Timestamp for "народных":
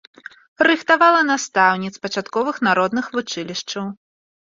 2.69-3.05